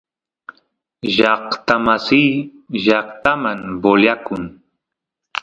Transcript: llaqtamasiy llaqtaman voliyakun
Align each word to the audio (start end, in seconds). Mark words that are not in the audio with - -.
llaqtamasiy 1.15 2.29
llaqtaman 2.85 3.59
voliyakun 3.81 4.43